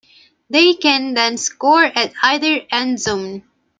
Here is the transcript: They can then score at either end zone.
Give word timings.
They 0.49 0.73
can 0.73 1.13
then 1.13 1.37
score 1.37 1.83
at 1.83 2.11
either 2.23 2.61
end 2.71 2.99
zone. 2.99 3.43